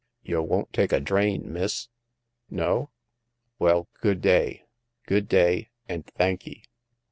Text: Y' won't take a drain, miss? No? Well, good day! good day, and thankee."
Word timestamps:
Y' 0.23 0.33
won't 0.35 0.73
take 0.73 0.91
a 0.91 0.99
drain, 0.99 1.53
miss? 1.53 1.87
No? 2.49 2.89
Well, 3.59 3.87
good 4.01 4.19
day! 4.19 4.65
good 5.05 5.29
day, 5.29 5.69
and 5.87 6.07
thankee." 6.07 6.63